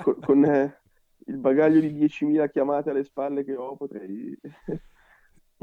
con, 0.02 0.20
con 0.22 0.46
eh, 0.46 0.82
il 1.26 1.38
bagaglio 1.38 1.82
di 1.82 1.92
10.000 1.92 2.50
chiamate 2.50 2.92
alle 2.92 3.04
spalle 3.04 3.44
che 3.44 3.58
ho, 3.58 3.76
potrei 3.76 4.40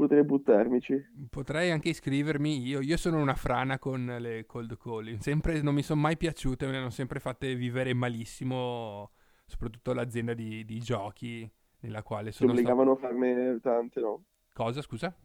Potrei 0.03 0.25
buttarmici. 0.25 1.01
Potrei 1.29 1.71
anche 1.71 1.87
iscrivermi 1.87 2.67
io. 2.67 2.81
Io 2.81 2.97
sono 2.97 3.21
una 3.21 3.35
frana 3.35 3.79
con 3.79 4.17
le 4.19 4.45
cold 4.45 4.77
calling. 4.77 5.17
Sempre, 5.19 5.61
non 5.61 5.73
mi 5.73 5.81
sono 5.81 6.01
mai 6.01 6.17
piaciute, 6.17 6.65
me 6.65 6.73
le 6.73 6.77
hanno 6.79 6.89
sempre 6.89 7.21
fatte 7.21 7.55
vivere 7.55 7.93
malissimo, 7.93 9.11
soprattutto 9.45 9.93
l'azienda 9.93 10.33
di, 10.33 10.65
di 10.65 10.79
giochi 10.79 11.49
nella 11.79 12.03
quale 12.03 12.33
sono. 12.33 12.51
Ti 12.51 12.57
obbligavano 12.57 12.97
stato... 12.97 13.13
a 13.13 13.17
farne 13.17 13.59
tante, 13.61 13.99
no? 14.01 14.23
Cosa, 14.51 14.81
scusa? 14.81 15.15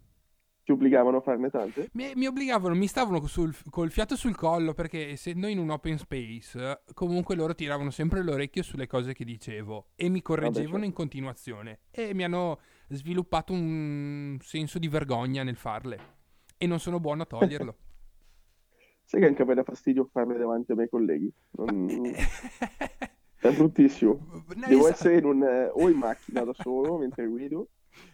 Ti 0.62 0.70
obbligavano 0.70 1.16
a 1.16 1.20
farne 1.22 1.50
tante? 1.50 1.88
Mi, 1.94 2.12
mi 2.14 2.26
obbligavano, 2.26 2.76
mi 2.76 2.86
stavano 2.86 3.26
sul, 3.26 3.52
col 3.70 3.90
fiato 3.90 4.14
sul 4.14 4.36
collo 4.36 4.74
perché 4.74 5.08
essendo 5.08 5.48
in 5.48 5.58
un 5.58 5.70
open 5.70 5.98
space, 5.98 6.82
comunque 6.94 7.34
loro 7.34 7.56
tiravano 7.56 7.90
sempre 7.90 8.22
l'orecchio 8.22 8.62
sulle 8.62 8.86
cose 8.86 9.12
che 9.12 9.24
dicevo 9.24 9.88
e 9.96 10.08
mi 10.08 10.22
correggevano 10.22 10.52
Vabbè, 10.52 10.70
certo. 10.70 10.84
in 10.84 10.92
continuazione. 10.92 11.80
E 11.90 12.14
mi 12.14 12.22
hanno 12.22 12.60
sviluppato 12.88 13.52
un 13.52 14.38
senso 14.40 14.78
di 14.78 14.88
vergogna 14.88 15.42
nel 15.42 15.56
farle 15.56 16.16
e 16.56 16.66
non 16.66 16.78
sono 16.80 17.00
buono 17.00 17.22
a 17.22 17.26
toglierlo. 17.26 17.76
Sai 19.04 19.20
che 19.20 19.26
anche 19.26 19.42
a 19.42 19.44
me 19.46 19.54
dà 19.54 19.62
fastidio 19.62 20.04
farle 20.12 20.36
davanti 20.36 20.72
ai 20.72 20.76
miei 20.76 20.88
colleghi. 20.90 21.32
Non... 21.52 21.88
È 23.40 23.52
bruttissimo. 23.52 24.26
No, 24.30 24.66
Devo 24.66 24.88
esatto. 24.88 24.88
essere 24.88 25.18
in 25.18 25.24
un, 25.24 25.42
eh, 25.42 25.70
o 25.72 25.88
in 25.88 25.96
macchina 25.96 26.42
da 26.44 26.52
solo 26.52 26.98
mentre 26.98 27.26
guido, 27.26 27.68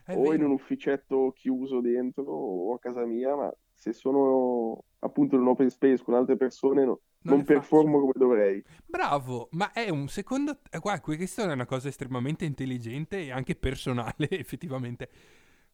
È 0.04 0.14
o 0.14 0.24
in 0.26 0.30
vero. 0.30 0.46
un 0.46 0.52
ufficetto 0.52 1.32
chiuso 1.34 1.80
dentro, 1.80 2.24
o 2.24 2.74
a 2.74 2.78
casa 2.78 3.04
mia, 3.04 3.34
ma 3.34 3.52
se 3.72 3.92
sono 3.92 4.84
appunto 5.04 5.34
in 5.36 5.42
un 5.42 5.48
open 5.48 5.70
space 5.70 6.02
con 6.02 6.14
altre 6.14 6.36
persone 6.36 6.84
no- 6.84 7.00
Non 7.22 7.36
non 7.36 7.44
performo 7.44 8.00
come 8.00 8.12
dovrei. 8.16 8.62
Bravo, 8.86 9.48
ma 9.52 9.72
è 9.72 9.88
un 9.88 10.08
secondo... 10.08 10.58
eh, 10.70 10.78
Guarda, 10.78 11.00
questa 11.00 11.48
è 11.48 11.52
una 11.52 11.66
cosa 11.66 11.88
estremamente 11.88 12.44
intelligente 12.44 13.18
e 13.24 13.30
anche 13.30 13.54
personale, 13.54 14.28
effettivamente. 14.30 15.08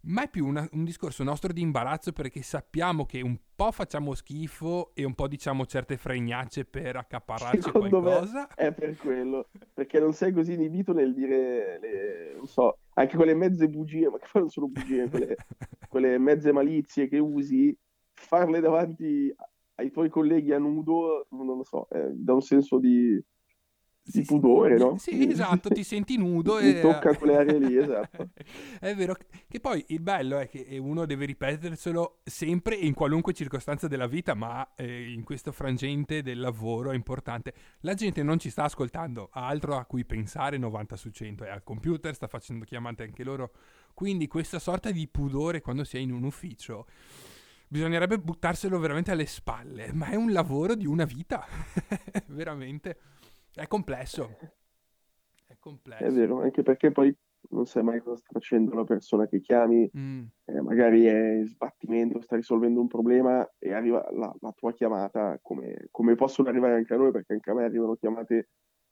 Ma 0.02 0.22
è 0.22 0.30
più 0.30 0.46
una- 0.46 0.66
un 0.72 0.84
discorso 0.84 1.22
nostro 1.24 1.52
di 1.52 1.60
imbarazzo 1.60 2.12
perché 2.12 2.40
sappiamo 2.42 3.04
che 3.04 3.20
un 3.20 3.36
po' 3.54 3.70
facciamo 3.70 4.14
schifo 4.14 4.92
e 4.94 5.04
un 5.04 5.14
po' 5.14 5.28
diciamo 5.28 5.66
certe 5.66 5.98
fregnacce 5.98 6.64
per 6.64 6.96
accaparrarci 6.96 7.60
Secondo 7.62 8.00
me 8.00 8.02
qualcosa. 8.10 8.48
è 8.54 8.72
per 8.72 8.96
quello, 8.96 9.48
perché 9.74 10.00
non 10.00 10.14
sei 10.14 10.32
così 10.32 10.54
inibito 10.54 10.92
nel 10.94 11.12
dire, 11.12 11.78
le- 11.80 12.32
non 12.34 12.46
so, 12.46 12.78
anche 12.94 13.16
quelle 13.16 13.34
mezze 13.34 13.68
bugie, 13.68 14.08
ma 14.08 14.18
che 14.18 14.26
poi 14.32 14.40
non 14.42 14.50
sono 14.50 14.68
bugie, 14.68 15.08
quelle, 15.10 15.36
quelle 15.90 16.16
mezze 16.18 16.50
malizie 16.52 17.06
che 17.06 17.18
usi, 17.18 17.76
farle 18.20 18.60
davanti 18.60 19.34
ai 19.76 19.90
tuoi 19.90 20.10
colleghi 20.10 20.52
a 20.52 20.58
nudo, 20.58 21.26
non 21.30 21.46
lo 21.46 21.64
so, 21.64 21.88
eh, 21.90 22.10
dà 22.12 22.34
un 22.34 22.42
senso 22.42 22.78
di, 22.78 23.20
di 24.02 24.22
pudore, 24.22 24.76
no? 24.76 24.98
Sì, 24.98 25.26
esatto, 25.26 25.70
ti 25.70 25.82
senti 25.82 26.18
nudo 26.18 26.60
Mi 26.60 26.76
e... 26.76 26.80
tocca 26.80 27.16
quelle 27.16 27.36
aree 27.36 27.58
lì, 27.58 27.76
esatto. 27.78 28.28
È 28.78 28.94
vero, 28.94 29.16
che 29.48 29.58
poi 29.58 29.82
il 29.88 30.00
bello 30.00 30.38
è 30.38 30.48
che 30.48 30.76
uno 30.78 31.06
deve 31.06 31.24
ripeterselo 31.26 32.20
sempre 32.24 32.78
e 32.78 32.86
in 32.86 32.94
qualunque 32.94 33.32
circostanza 33.32 33.88
della 33.88 34.06
vita, 34.06 34.34
ma 34.34 34.74
eh, 34.76 35.10
in 35.10 35.24
questo 35.24 35.50
frangente 35.50 36.22
del 36.22 36.40
lavoro 36.40 36.90
è 36.90 36.94
importante. 36.94 37.54
La 37.80 37.94
gente 37.94 38.22
non 38.22 38.38
ci 38.38 38.50
sta 38.50 38.64
ascoltando, 38.64 39.30
ha 39.32 39.46
altro 39.46 39.76
a 39.76 39.84
cui 39.84 40.04
pensare 40.04 40.58
90 40.58 40.96
su 40.96 41.10
100, 41.10 41.44
è 41.44 41.48
al 41.48 41.62
computer, 41.62 42.14
sta 42.14 42.26
facendo 42.26 42.64
chiamate 42.64 43.02
anche 43.02 43.24
loro, 43.24 43.52
quindi 43.94 44.26
questa 44.26 44.58
sorta 44.58 44.90
di 44.90 45.08
pudore 45.08 45.60
quando 45.60 45.84
si 45.84 45.96
è 45.96 46.00
in 46.00 46.12
un 46.12 46.24
ufficio 46.24 46.86
bisognerebbe 47.70 48.18
buttarselo 48.18 48.78
veramente 48.80 49.12
alle 49.12 49.26
spalle, 49.26 49.92
ma 49.92 50.06
è 50.08 50.16
un 50.16 50.32
lavoro 50.32 50.74
di 50.74 50.86
una 50.86 51.04
vita, 51.04 51.44
veramente. 52.26 52.98
È 53.54 53.66
complesso. 53.68 54.36
È 55.46 55.56
complesso. 55.58 56.02
È 56.04 56.10
vero, 56.10 56.42
anche 56.42 56.62
perché 56.62 56.90
poi 56.90 57.16
non 57.50 57.66
sai 57.66 57.84
mai 57.84 58.00
cosa 58.00 58.16
sta 58.16 58.30
facendo 58.32 58.74
la 58.74 58.84
persona 58.84 59.26
che 59.26 59.40
chiami, 59.40 59.88
Mm, 59.96 60.24
eh, 60.46 60.60
magari 60.60 61.04
è 61.04 61.36
in 61.36 61.46
sbattimento, 61.46 62.20
sta 62.20 62.34
risolvendo 62.34 62.80
un 62.80 62.88
problema 62.88 63.48
e 63.58 63.72
arriva 63.72 64.04
la, 64.10 64.34
la 64.40 64.52
tua 64.52 64.72
chiamata, 64.72 65.38
come, 65.40 65.86
come 65.92 66.16
possono 66.16 66.48
arrivare 66.48 66.74
anche 66.74 66.92
a 66.92 66.96
noi, 66.96 67.12
perché 67.12 67.34
anche 67.34 67.50
a 67.50 67.54
me 67.54 67.62
arrivano 67.64 67.94
chiamate 67.94 68.48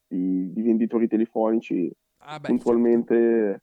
di, 0.07 0.53
di 0.53 0.63
venditori 0.63 1.09
telefonici 1.09 1.93
Ah, 2.21 2.39
beh, 2.39 2.47
puntualmente, 2.49 3.63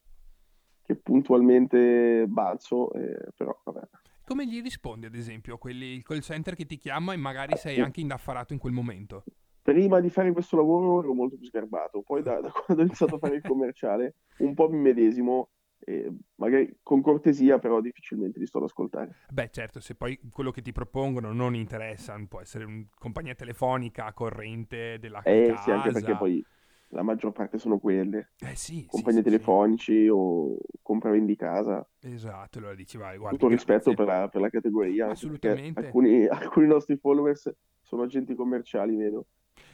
che 0.82 0.94
puntualmente 0.96 2.26
balzo, 2.28 2.92
eh, 2.92 3.28
però 3.34 3.58
vabbè. 3.64 3.80
Come 4.26 4.46
gli 4.46 4.60
rispondi, 4.60 5.06
ad 5.06 5.14
esempio, 5.14 5.54
a 5.54 5.58
quelli, 5.58 5.86
il 5.86 6.02
call 6.02 6.18
center 6.18 6.54
che 6.54 6.66
ti 6.66 6.76
chiama 6.76 7.12
e 7.12 7.16
magari 7.16 7.56
sei 7.56 7.78
Eh, 7.78 7.80
anche 7.80 8.00
indaffarato 8.00 8.52
in 8.52 8.58
quel 8.58 8.72
momento? 8.72 9.24
Prima 9.62 10.00
di 10.00 10.08
fare 10.10 10.32
questo 10.32 10.56
lavoro 10.56 11.00
ero 11.00 11.12
molto 11.12 11.36
più 11.36 11.46
sgarbato, 11.46 12.02
poi 12.02 12.22
da, 12.22 12.40
da 12.40 12.50
quando 12.64 12.82
ho 12.82 12.86
iniziato 12.86 13.16
a 13.16 13.18
fare 13.18 13.36
il 13.36 13.42
commerciale 13.42 14.14
un 14.38 14.54
po' 14.54 14.68
mi 14.70 14.78
medesimo, 14.78 15.50
eh, 15.80 16.10
magari 16.36 16.78
con 16.82 17.02
cortesia, 17.02 17.58
però 17.58 17.80
difficilmente 17.80 18.38
li 18.38 18.46
sto 18.46 18.58
ad 18.58 18.64
ascoltare. 18.64 19.16
Beh, 19.28 19.50
certo, 19.50 19.80
se 19.80 19.94
poi 19.96 20.18
quello 20.30 20.50
che 20.52 20.62
ti 20.62 20.70
propongono 20.72 21.32
non 21.32 21.54
interessa, 21.56 22.16
può 22.28 22.40
essere 22.40 22.64
una 22.64 22.86
compagnia 22.94 23.34
telefonica, 23.34 24.12
corrente 24.12 24.98
della 25.00 25.22
Eh 25.22 25.32
casa. 25.42 25.56
sì, 25.56 25.70
anche 25.70 25.90
perché 25.90 26.16
poi 26.16 26.44
la 26.88 27.02
maggior 27.02 27.32
parte 27.32 27.58
sono 27.58 27.78
quelle, 27.78 28.32
Eh 28.38 28.54
sì, 28.54 28.80
sì, 28.80 28.86
compagnie 28.86 29.22
sì, 29.22 29.22
sì. 29.22 29.30
telefonici 29.30 30.08
o 30.08 30.56
compravendi 30.82 31.36
casa. 31.36 31.86
Esatto, 32.00 32.58
allora 32.58 32.74
dici, 32.74 32.96
vai, 32.96 33.16
guarda, 33.18 33.36
Tutto 33.38 33.50
rispetto 33.50 33.94
per 33.94 34.06
la, 34.06 34.28
per 34.28 34.40
la 34.40 34.48
categoria, 34.50 35.08
Assolutamente. 35.08 35.86
alcuni, 35.86 36.26
alcuni 36.28 36.66
nostri 36.66 36.96
followers 36.96 37.52
sono 37.82 38.02
agenti 38.02 38.34
commerciali, 38.34 38.96
vedo. 38.96 39.26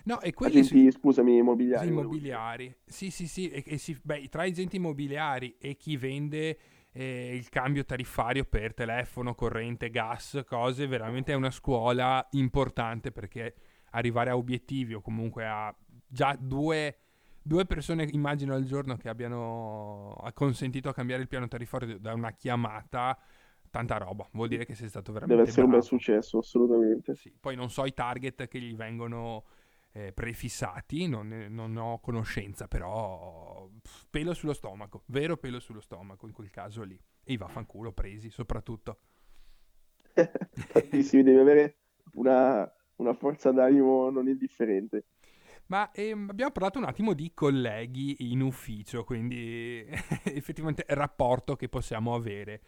No, 0.05 0.21
e 0.21 0.33
quelli 0.33 0.63
sì- 0.63 0.75
Agenti, 0.75 0.91
scusami, 0.93 1.37
immobiliari. 1.37 1.87
Sì, 1.87 1.93
immobiliari. 1.93 2.77
Sì, 2.85 3.11
sì, 3.11 3.27
sì. 3.27 3.49
E, 3.49 3.63
e 3.67 3.79
si- 3.79 3.99
beh, 4.01 4.29
tra 4.29 4.43
agenti 4.43 4.77
immobiliari 4.77 5.57
e 5.59 5.77
chi 5.77 5.97
vende 5.97 6.59
eh, 6.93 7.35
il 7.35 7.49
cambio 7.49 7.85
tariffario 7.85 8.45
per 8.45 8.75
telefono, 8.75 9.35
corrente, 9.35 9.91
gas, 9.91 10.43
cose, 10.47 10.87
veramente 10.87 11.33
è 11.33 11.37
una 11.37 11.51
scuola 11.51 12.27
importante 12.33 13.13
perché 13.13 13.55
arrivare 13.91 14.31
a 14.31 14.37
obiettivi 14.37 14.95
o 14.95 15.01
comunque 15.01 15.47
a 15.47 15.75
già 16.07 16.37
due, 16.39 16.97
due 17.43 17.65
persone, 17.67 18.09
immagino 18.13 18.55
al 18.55 18.65
giorno, 18.65 18.97
che 18.97 19.09
abbiano 19.09 20.15
ha 20.15 20.33
consentito 20.33 20.89
a 20.89 20.95
cambiare 20.95 21.23
il 21.23 21.29
piano 21.29 21.49
tariffario 21.49 21.99
da 21.99 22.15
una 22.15 22.33
chiamata, 22.33 23.19
tanta 23.71 23.97
roba. 23.99 24.29
Vuol 24.33 24.49
dire 24.49 24.65
che 24.65 24.75
sei 24.75 24.89
stato 24.89 25.13
veramente 25.13 25.41
Deve 25.41 25.43
essere 25.43 25.65
un 25.65 25.71
bel 25.73 25.83
bravo. 25.83 25.83
successo, 25.83 26.37
assolutamente. 26.39 27.17
Sì, 27.17 27.33
Poi 27.41 27.57
non 27.57 27.71
so 27.71 27.85
i 27.85 27.93
target 27.95 28.47
che 28.49 28.61
gli 28.61 28.75
vengono 28.77 29.45
eh, 29.93 30.13
prefissati, 30.13 31.09
non, 31.09 31.29
ne- 31.29 31.49
non 31.49 31.77
ho 31.77 31.99
conoscenza, 32.01 32.69
però 32.69 33.69
pff, 33.83 34.05
pelo 34.11 34.33
sullo 34.35 34.53
stomaco, 34.53 35.03
vero 35.07 35.37
pelo 35.37 35.59
sullo 35.61 35.81
stomaco 35.81 36.27
in 36.27 36.33
quel 36.33 36.51
caso 36.51 36.83
lì. 36.83 36.99
E 37.25 37.33
i 37.33 37.37
vaffanculo 37.37 37.93
presi 37.93 38.31
soprattutto. 38.31 38.99
Tantissimi, 40.73 41.23
devi 41.23 41.39
avere 41.39 41.77
una, 42.15 42.71
una 42.97 43.15
forza 43.15 43.51
d'animo 43.53 44.11
non 44.11 44.29
indifferente. 44.29 45.07
Ma 45.67 45.91
ehm, 45.93 46.29
abbiamo 46.31 46.51
parlato 46.53 46.79
un 46.79 46.85
attimo 46.85 47.15
di 47.15 47.33
colleghi 47.35 48.31
in 48.31 48.43
ufficio, 48.43 49.05
quindi 49.05 49.85
effettivamente 50.25 50.85
il 50.89 50.97
rapporto 50.97 51.57
che 51.57 51.69
possiamo 51.69 52.15
avere. 52.15 52.61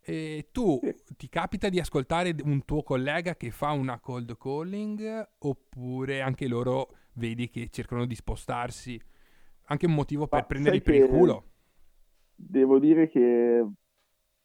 E 0.00 0.48
tu 0.52 0.80
ti 1.16 1.28
capita 1.28 1.68
di 1.68 1.80
ascoltare 1.80 2.34
un 2.44 2.64
tuo 2.64 2.82
collega 2.82 3.36
che 3.36 3.50
fa 3.50 3.72
una 3.72 3.98
cold 3.98 4.36
calling 4.38 5.28
oppure 5.38 6.20
anche 6.20 6.46
loro 6.46 6.94
vedi 7.14 7.48
che 7.48 7.68
cercano 7.70 8.06
di 8.06 8.14
spostarsi? 8.14 9.00
Anche 9.68 9.86
un 9.86 9.94
motivo 9.94 10.28
per 10.28 10.40
Ma 10.40 10.46
prenderli 10.46 10.78
sai 10.78 10.82
per 10.82 10.94
il 10.94 11.04
culo? 11.04 11.44
devo 12.34 12.78
dire 12.78 13.08
che 13.08 13.66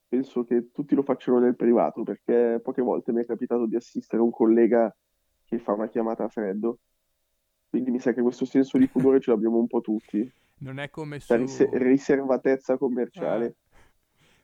penso 0.07 0.43
che 0.43 0.71
tutti 0.71 0.95
lo 0.95 1.03
facciano 1.03 1.39
nel 1.39 1.55
privato, 1.55 2.03
perché 2.03 2.59
poche 2.63 2.81
volte 2.81 3.11
mi 3.11 3.21
è 3.21 3.25
capitato 3.25 3.65
di 3.65 3.75
assistere 3.75 4.21
un 4.21 4.31
collega 4.31 4.93
che 5.45 5.59
fa 5.59 5.73
una 5.73 5.87
chiamata 5.89 6.23
a 6.25 6.29
freddo. 6.29 6.79
Quindi 7.71 7.89
mi 7.89 7.99
sa 7.99 8.13
che 8.13 8.21
questo 8.21 8.45
senso 8.45 8.77
di 8.77 8.87
pudore 8.87 9.19
ce 9.19 9.31
l'abbiamo 9.31 9.57
un 9.57 9.65
po' 9.67 9.81
tutti, 9.81 10.29
Non 10.59 10.77
è 10.77 10.89
come 10.91 11.19
su... 11.19 11.33
la 11.33 11.39
rise- 11.39 11.69
riservatezza 11.71 12.77
commerciale. 12.77 13.45
Ah, 13.45 13.53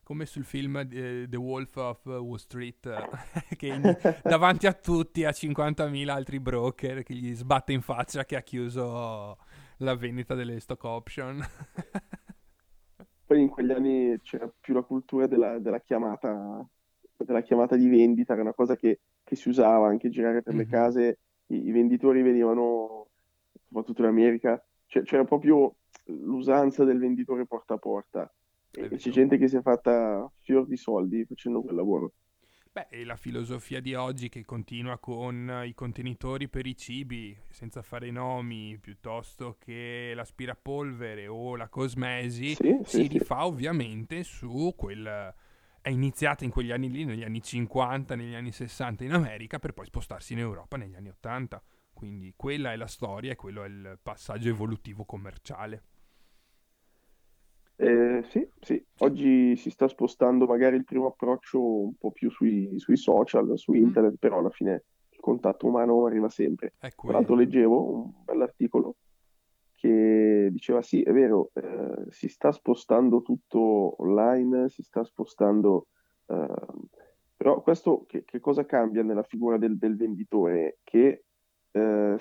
come 0.04 0.26
sul 0.26 0.46
film 0.46 0.78
eh, 0.78 1.28
The 1.30 1.36
Wolf 1.36 1.76
of 1.76 2.06
Wall 2.06 2.38
Street, 2.38 2.86
eh, 2.86 3.56
che 3.58 3.68
in- 3.68 3.98
davanti 4.24 4.66
a 4.66 4.74
tutti 4.74 5.26
ha 5.26 5.32
50.000 5.32 6.10
altri 6.10 6.40
broker 6.40 7.04
che 7.04 7.14
gli 7.14 7.36
sbatte 7.36 7.74
in 7.74 7.82
faccia 7.82 8.24
che 8.24 8.38
ha 8.38 8.42
chiuso 8.42 9.38
la 9.80 9.96
vendita 9.96 10.34
delle 10.34 10.60
stock 10.62 10.84
option. 10.86 11.44
Poi 13.26 13.42
in 13.42 13.50
quegli 13.50 13.72
anni 13.72 14.18
c'era 14.22 14.50
più 14.60 14.74
la 14.74 14.84
cultura 14.84 15.28
della, 15.28 15.60
della 15.60 15.82
chiamata, 15.82 16.66
della 17.18 17.42
chiamata 17.42 17.76
di 17.76 17.90
vendita, 17.90 18.34
era 18.34 18.42
una 18.42 18.54
cosa 18.54 18.76
che, 18.78 19.02
che 19.24 19.36
si 19.36 19.50
usava 19.50 19.88
anche 19.90 20.10
girare 20.10 20.42
per 20.42 20.56
le 20.56 20.64
Mhm. 20.64 20.70
case, 20.70 21.20
i, 21.48 21.68
i 21.68 21.72
venditori 21.72 22.22
venivano, 22.22 23.07
soprattutto 23.68 24.02
in 24.02 24.08
America, 24.08 24.64
c'è- 24.86 25.04
c'era 25.04 25.24
proprio 25.26 25.78
l'usanza 26.06 26.84
del 26.86 27.00
venditore 27.00 27.46
porta 27.46 27.76
a 27.76 27.78
porta 27.78 28.34
È 28.80 28.88
e, 28.88 28.90
e 28.92 28.98
c'è 28.98 29.10
gente 29.12 29.38
che 29.38 29.48
si 29.48 29.58
è 29.58 29.62
fatta 29.62 30.30
fior 30.42 30.66
di 30.68 30.78
soldi 30.78 31.26
facendo 31.26 31.62
quel 31.62 31.76
lavoro. 31.76 32.14
Beh, 32.72 32.88
e 32.92 33.04
la 33.06 33.16
filosofia 33.16 33.80
di 33.82 33.96
oggi 33.96 34.30
che 34.30 34.46
continua 34.46 35.00
con 35.00 35.64
i 35.66 35.74
contenitori 35.74 36.48
per 36.48 36.68
i 36.68 36.78
cibi, 36.78 37.36
senza 37.50 37.82
fare 37.82 38.12
nomi, 38.12 38.78
piuttosto 38.78 39.58
che 39.60 40.12
l'aspirapolvere 40.16 41.28
o 41.28 41.56
la 41.56 41.70
cosmesi, 41.70 42.60
Sì, 42.60 42.78
si 42.84 43.08
sì, 43.08 43.08
sì. 43.10 43.20
rifà 43.20 43.46
ovviamente 43.46 44.24
su 44.24 44.74
quel... 44.78 45.34
è 45.82 45.90
iniziata 45.90 46.44
in 46.44 46.52
quegli 46.52 46.72
anni 46.72 46.92
lì, 46.92 47.04
negli 47.04 47.24
anni 47.24 47.42
50, 47.42 48.16
negli 48.16 48.36
anni 48.36 48.52
60 48.52 49.04
in 49.04 49.14
America, 49.14 49.58
per 49.58 49.74
poi 49.74 49.86
spostarsi 49.88 50.34
in 50.34 50.40
Europa 50.40 50.78
negli 50.78 50.96
anni 50.96 51.10
80. 51.10 51.62
Quindi 51.98 52.32
quella 52.36 52.74
è 52.74 52.76
la 52.76 52.86
storia 52.86 53.32
e 53.32 53.36
quello 53.36 53.64
è 53.64 53.68
il 53.68 53.98
passaggio 54.04 54.50
evolutivo 54.50 55.04
commerciale. 55.04 55.84
Eh, 57.80 58.24
sì, 58.24 58.48
sì, 58.60 58.84
oggi 59.00 59.56
si 59.56 59.70
sta 59.70 59.88
spostando 59.88 60.46
magari 60.48 60.76
il 60.78 60.84
primo 60.84 61.08
approccio 61.08 61.62
un 61.62 61.96
po' 61.96 62.12
più 62.12 62.30
sui, 62.32 62.80
sui 62.80 62.98
social, 62.98 63.58
su 63.58 63.74
Mm. 63.74 63.76
internet, 63.76 64.16
però 64.18 64.40
alla 64.40 64.50
fine 64.50 64.86
il 65.10 65.20
contatto 65.20 65.68
umano 65.68 66.06
arriva 66.06 66.30
sempre. 66.30 66.74
Tra 67.04 67.14
l'altro 67.14 67.36
leggevo 67.36 67.94
un 67.94 68.24
bell'articolo 68.24 68.98
che 69.76 70.50
diceva 70.52 70.82
sì, 70.82 71.04
è 71.04 71.12
vero, 71.12 71.52
eh, 71.54 72.06
si 72.10 72.28
sta 72.30 72.52
spostando 72.52 73.22
tutto 73.22 74.02
online, 74.02 74.70
si 74.70 74.82
sta 74.84 75.04
spostando, 75.04 75.88
eh, 76.28 76.36
però 76.36 76.86
Però 77.38 77.62
questo 77.62 78.06
che, 78.08 78.24
che 78.26 78.40
cosa 78.40 78.66
cambia 78.66 79.04
nella 79.04 79.24
figura 79.24 79.58
del, 79.58 79.78
del 79.78 79.96
venditore? 79.96 80.80
Che 80.84 81.26
eh, 81.78 82.18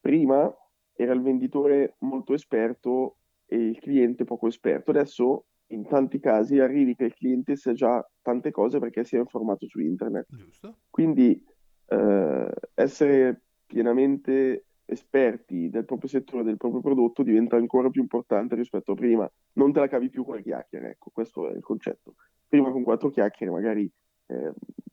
prima 0.00 0.54
era 0.94 1.12
il 1.12 1.22
venditore 1.22 1.96
molto 2.00 2.34
esperto 2.34 3.16
e 3.46 3.56
il 3.56 3.78
cliente 3.78 4.24
poco 4.24 4.46
esperto. 4.46 4.90
Adesso 4.90 5.44
in 5.68 5.86
tanti 5.86 6.18
casi 6.18 6.58
arrivi 6.58 6.94
che 6.94 7.04
il 7.04 7.14
cliente 7.14 7.56
sa 7.56 7.72
già 7.72 8.06
tante 8.20 8.50
cose 8.50 8.78
perché 8.78 9.04
si 9.04 9.16
è 9.16 9.18
informato 9.18 9.66
su 9.66 9.80
internet. 9.80 10.26
Giusto. 10.28 10.76
Quindi 10.90 11.42
eh, 11.86 12.50
essere 12.74 13.42
pienamente 13.66 14.66
esperti 14.84 15.70
del 15.70 15.86
proprio 15.86 16.08
settore, 16.08 16.44
del 16.44 16.58
proprio 16.58 16.80
prodotto, 16.80 17.22
diventa 17.22 17.56
ancora 17.56 17.88
più 17.88 18.02
importante 18.02 18.54
rispetto 18.54 18.92
a 18.92 18.94
prima. 18.94 19.30
Non 19.54 19.72
te 19.72 19.80
la 19.80 19.88
cavi 19.88 20.10
più 20.10 20.24
con 20.24 20.36
le 20.36 20.42
chiacchiere, 20.42 20.90
ecco, 20.90 21.10
questo 21.12 21.48
è 21.48 21.54
il 21.54 21.62
concetto. 21.62 22.14
Prima 22.46 22.70
con 22.70 22.82
quattro 22.82 23.08
chiacchiere 23.08 23.50
magari 23.50 23.90
eh, 24.26 24.52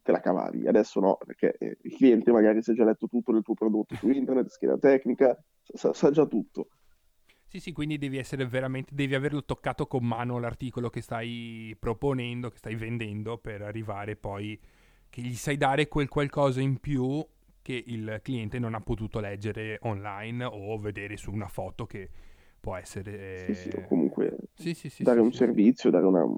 te 0.09 0.11
la 0.11 0.19
cavavi, 0.19 0.67
adesso 0.67 0.99
no, 0.99 1.17
perché 1.23 1.55
eh, 1.59 1.77
il 1.83 1.95
cliente 1.95 2.31
magari 2.31 2.61
si 2.63 2.71
è 2.71 2.73
già 2.73 2.83
letto 2.83 3.07
tutto 3.07 3.31
del 3.31 3.43
tuo 3.43 3.53
prodotto 3.53 3.95
su 3.95 4.09
internet, 4.09 4.47
scheda 4.49 4.77
tecnica, 4.77 5.37
sa, 5.61 5.93
sa 5.93 6.09
già 6.09 6.25
tutto. 6.25 6.69
Sì, 7.45 7.59
sì, 7.59 7.71
quindi 7.71 7.97
devi 7.97 8.17
essere 8.17 8.45
veramente, 8.45 8.93
devi 8.93 9.15
averlo 9.15 9.43
toccato 9.43 9.87
con 9.87 10.05
mano 10.05 10.39
l'articolo 10.39 10.89
che 10.89 11.01
stai 11.01 11.75
proponendo, 11.79 12.49
che 12.49 12.57
stai 12.57 12.75
vendendo, 12.75 13.37
per 13.37 13.61
arrivare 13.61 14.15
poi 14.15 14.59
che 15.09 15.21
gli 15.21 15.33
sai 15.33 15.57
dare 15.57 15.87
quel 15.87 16.09
qualcosa 16.09 16.61
in 16.61 16.77
più 16.77 17.25
che 17.61 17.83
il 17.87 18.19
cliente 18.21 18.59
non 18.59 18.75
ha 18.75 18.81
potuto 18.81 19.19
leggere 19.19 19.79
online 19.81 20.43
o 20.43 20.77
vedere 20.77 21.17
su 21.17 21.31
una 21.31 21.47
foto 21.47 21.85
che 21.85 22.09
può 22.59 22.75
essere... 22.75 23.45
Sì, 23.45 23.53
sì, 23.55 23.69
o 23.75 23.87
comunque 23.87 24.35
sì, 24.53 24.73
sì, 24.73 24.89
sì, 24.89 25.03
dare 25.03 25.19
un 25.19 25.33
servizio, 25.33 25.89
dare 25.89 26.05
una, 26.05 26.23
un 26.23 26.37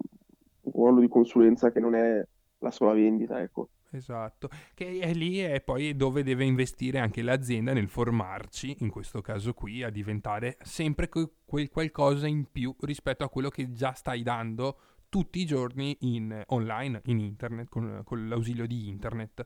ruolo 0.72 1.02
di 1.02 1.08
consulenza 1.10 1.72
che 1.72 1.80
non 1.80 1.96
è 1.96 2.26
la 2.62 2.72
sola 2.72 2.94
vendita, 2.94 3.42
ecco. 3.42 3.70
Esatto, 3.94 4.50
che 4.74 5.00
è 5.00 5.14
lì 5.14 5.40
è 5.40 5.60
poi 5.60 5.96
dove 5.98 6.24
deve 6.24 6.46
investire 6.46 7.00
anche 7.00 7.22
l'azienda 7.22 7.74
nel 7.74 7.90
formarci, 7.90 8.78
in 8.80 8.90
questo 8.90 9.20
caso 9.20 9.54
qui, 9.54 9.84
a 9.84 9.90
diventare 9.90 10.58
sempre 10.62 11.10
que- 11.10 11.30
quel 11.44 11.70
qualcosa 11.70 12.26
in 12.26 12.46
più 12.50 12.74
rispetto 12.82 13.26
a 13.26 13.30
quello 13.30 13.50
che 13.50 13.74
già 13.74 13.92
stai 13.92 14.24
dando 14.24 14.80
tutti 15.10 15.42
i 15.42 15.46
giorni 15.46 15.98
in 16.02 16.42
online, 16.48 17.02
in 17.06 17.20
internet, 17.20 17.68
con, 17.68 18.02
con 18.06 18.30
l'ausilio 18.30 18.66
di 18.66 18.88
internet. 18.88 19.46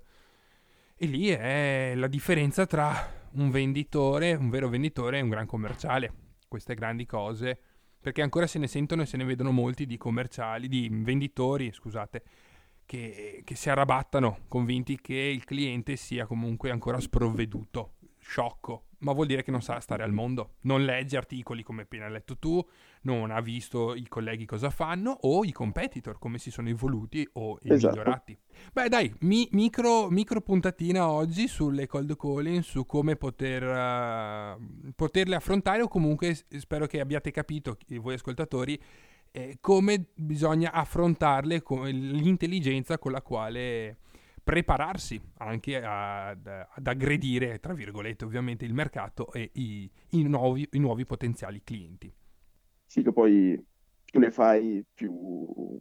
E 0.95 1.07
lì 1.07 1.29
è 1.29 1.93
la 1.95 2.07
differenza 2.07 2.67
tra 2.67 2.93
un 3.31 3.50
venditore, 3.50 4.36
un 4.36 4.50
vero 4.50 4.69
venditore 4.69 5.17
e 5.17 5.22
un 5.22 5.29
gran 5.29 5.48
commerciale. 5.48 6.13
Queste 6.48 6.75
grandi 6.75 7.07
cose, 7.07 7.60
perché 8.00 8.22
ancora 8.22 8.45
se 8.45 8.60
ne 8.60 8.67
sentono 8.67 9.01
e 9.01 9.07
se 9.07 9.17
ne 9.17 9.24
vedono 9.24 9.50
molti 9.50 9.88
di 9.88 9.98
commerciali, 9.98 10.67
di 10.67 10.88
venditori, 10.91 11.72
scusate, 11.74 12.24
che, 12.86 13.42
che 13.44 13.56
si 13.56 13.70
arrabattano, 13.70 14.39
convinti 14.48 15.00
che 15.01 15.15
il 15.15 15.44
cliente 15.44 15.96
sia 15.96 16.25
comunque 16.25 16.72
ancora 16.72 17.00
sprovveduto, 17.00 17.94
sciocco, 18.20 18.86
ma 19.00 19.12
vuol 19.12 19.27
dire 19.27 19.44
che 19.44 19.51
non 19.51 19.62
sa 19.62 19.80
stare 19.80 20.01
al 20.01 20.12
mondo, 20.12 20.56
non 20.62 20.84
legge 20.84 21.15
articoli 21.15 21.62
come 21.62 21.84
appena 21.84 22.08
letto 22.10 22.38
tu, 22.39 22.65
non 23.01 23.30
ha 23.30 23.39
visto 23.39 23.94
i 23.94 24.08
colleghi 24.08 24.46
cosa 24.46 24.72
fanno 24.72 25.12
o 25.22 25.44
i 25.46 25.51
competitor 25.51 26.18
come 26.18 26.39
si 26.39 26.50
sono 26.50 26.70
evoluti 26.70 27.27
o 27.34 27.60
Esatto. 27.62 27.94
migliorati. 27.94 28.36
Beh 28.74 28.89
dai, 28.89 29.13
mi- 29.20 29.48
micro, 29.51 30.10
micro 30.10 30.42
puntatina 30.42 31.08
oggi 31.08 31.48
sulle 31.48 31.86
cold 31.86 32.15
calling, 32.15 32.62
su 32.63 32.88
come 32.88 33.15
poter, 33.15 33.63
eh, 33.63 34.58
poterle 34.96 35.36
affrontare 35.36 35.84
o 35.84 35.88
comunque 35.88 36.36
spero 36.58 36.88
che 36.88 37.00
abbiate 37.00 37.30
capito, 37.30 37.77
voi 38.00 38.15
ascoltatori, 38.15 38.82
eh, 39.36 39.58
come 39.60 40.06
bisogna 40.15 40.72
affrontarle 40.72 41.62
con 41.62 41.86
l'intelligenza 41.88 42.98
con 42.98 43.12
la 43.12 43.22
quale 43.22 43.98
prepararsi 44.42 45.20
anche 45.39 45.75
ad, 45.84 46.48
ad 46.48 46.88
aggredire, 46.88 47.60
tra 47.60 47.74
virgolette, 47.74 48.24
ovviamente 48.24 48.63
il 48.63 48.74
mercato 48.74 49.34
e 49.34 49.50
i, 49.56 49.89
i 50.12 50.24
nuovi, 50.24 50.65
i 50.72 50.80
nuovi 50.80 51.06
potenziali 51.06 51.62
clienti. 51.65 52.14
Sì, 52.86 53.03
che 53.03 53.12
poi 53.12 53.62
più 54.05 54.20
ne 54.22 54.31
fai, 54.31 54.86
più, 54.94 55.77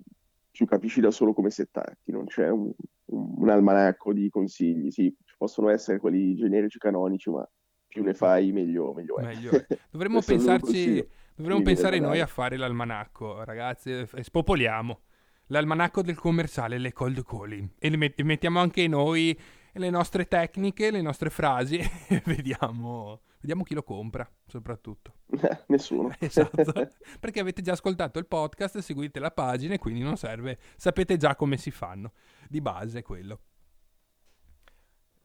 più 0.50 0.66
capisci 0.66 1.00
da 1.00 1.12
solo 1.12 1.32
come 1.32 1.50
settarti, 1.50 2.10
non 2.10 2.24
c'è 2.24 2.48
un, 2.48 2.72
un- 3.04 3.34
un 3.36 3.50
almanacco 3.50 4.12
di 4.12 4.28
consigli, 4.30 4.90
sì, 4.90 5.14
ci 5.24 5.34
possono 5.38 5.68
essere 5.68 5.98
quelli 5.98 6.34
generici 6.34 6.78
canonici, 6.78 7.30
ma 7.30 7.48
più 7.86 8.02
ne 8.02 8.14
fai 8.14 8.50
meglio, 8.50 8.92
meglio 8.94 9.18
è. 9.18 9.26
Meglio 9.26 9.50
è. 9.52 9.66
Dovremmo 9.92 10.20
pensarci. 10.22 11.06
Dovremmo 11.34 11.62
Quindi 11.62 11.74
pensare 11.80 11.98
noi 11.98 12.20
a 12.20 12.26
fare 12.26 12.56
l'almanacco, 12.56 13.42
ragazzi, 13.44 13.90
e 13.90 14.22
spopoliamo. 14.22 15.00
L'almanacco 15.48 16.02
del 16.02 16.16
commerciale, 16.16 16.78
le 16.78 16.92
cold 16.92 17.22
calling. 17.24 17.70
E 17.78 17.90
le 17.90 17.96
met- 17.96 18.20
mettiamo 18.22 18.60
anche 18.60 18.88
noi 18.88 19.38
le 19.74 19.90
nostre 19.90 20.26
tecniche, 20.26 20.90
le 20.90 21.02
nostre 21.02 21.30
frasi 21.30 21.78
e 21.78 22.22
vediamo, 22.24 23.22
vediamo 23.40 23.62
chi 23.62 23.74
lo 23.74 23.82
compra, 23.82 24.28
soprattutto. 24.46 25.14
Nessuno. 25.68 26.14
Esatto, 26.18 26.90
perché 27.20 27.40
avete 27.40 27.62
già 27.62 27.72
ascoltato 27.72 28.18
il 28.18 28.26
podcast, 28.26 28.78
seguite 28.78 29.18
la 29.18 29.30
pagina 29.30 29.74
e 29.74 29.78
quindi 29.78 30.00
non 30.00 30.16
serve, 30.16 30.58
sapete 30.76 31.16
già 31.16 31.34
come 31.36 31.56
si 31.56 31.70
fanno. 31.70 32.12
Di 32.48 32.60
base 32.60 33.00
è 33.00 33.02
quello. 33.02 33.40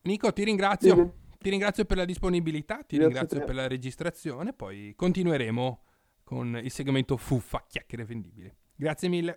Nico, 0.02 0.34
ti 0.34 0.44
ringrazio. 0.44 0.96
Bene. 0.96 1.14
Ti 1.40 1.50
ringrazio 1.50 1.86
per 1.86 1.96
la 1.96 2.04
disponibilità, 2.04 2.84
ti 2.86 2.98
Grazie 2.98 3.06
ringrazio 3.06 3.46
per 3.46 3.56
la 3.56 3.66
registrazione, 3.66 4.52
poi 4.52 4.94
continueremo 4.94 5.84
con 6.30 6.60
il 6.62 6.70
segmento 6.70 7.18
fuffa, 7.18 7.66
chiacchiere 7.68 8.06
vendibili. 8.06 8.56
Grazie 8.76 9.10
mille. 9.10 9.36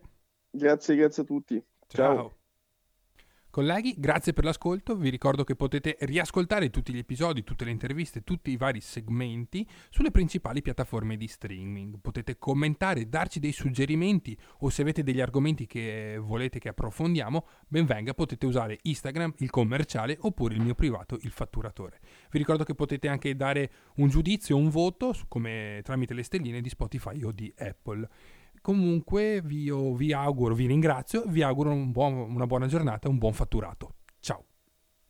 Grazie, 0.50 0.94
grazie 0.94 1.22
a 1.22 1.24
tutti. 1.24 1.64
Ciao. 1.86 2.14
Ciao. 2.14 2.36
Colleghi, 3.52 3.96
grazie 3.98 4.32
per 4.32 4.44
l'ascolto. 4.44 4.96
Vi 4.96 5.10
ricordo 5.10 5.44
che 5.44 5.54
potete 5.54 5.98
riascoltare 6.00 6.70
tutti 6.70 6.94
gli 6.94 6.96
episodi, 6.96 7.44
tutte 7.44 7.66
le 7.66 7.70
interviste, 7.70 8.24
tutti 8.24 8.50
i 8.50 8.56
vari 8.56 8.80
segmenti 8.80 9.68
sulle 9.90 10.10
principali 10.10 10.62
piattaforme 10.62 11.18
di 11.18 11.28
streaming. 11.28 11.98
Potete 12.00 12.38
commentare, 12.38 13.10
darci 13.10 13.40
dei 13.40 13.52
suggerimenti 13.52 14.34
o 14.60 14.70
se 14.70 14.80
avete 14.80 15.02
degli 15.02 15.20
argomenti 15.20 15.66
che 15.66 16.16
volete 16.18 16.58
che 16.58 16.70
approfondiamo, 16.70 17.46
ben 17.68 17.86
potete 18.14 18.46
usare 18.46 18.78
Instagram, 18.80 19.34
il 19.40 19.50
commerciale 19.50 20.16
oppure 20.20 20.54
il 20.54 20.62
mio 20.62 20.74
privato, 20.74 21.18
il 21.20 21.30
fatturatore. 21.30 22.00
Vi 22.30 22.38
ricordo 22.38 22.64
che 22.64 22.74
potete 22.74 23.08
anche 23.08 23.36
dare 23.36 23.70
un 23.96 24.08
giudizio, 24.08 24.56
un 24.56 24.70
voto 24.70 25.14
come 25.28 25.82
tramite 25.84 26.14
le 26.14 26.22
stelline 26.22 26.62
di 26.62 26.70
Spotify 26.70 27.22
o 27.22 27.30
di 27.30 27.52
Apple. 27.58 28.08
Comunque 28.62 29.42
vi, 29.42 29.70
vi 29.96 30.12
auguro, 30.12 30.54
vi 30.54 30.66
ringrazio, 30.66 31.24
vi 31.26 31.42
auguro 31.42 31.70
un 31.72 31.90
buon- 31.90 32.30
una 32.32 32.46
buona 32.46 32.68
giornata, 32.68 33.08
un 33.08 33.18
buon 33.18 33.32
fatturato. 33.32 33.94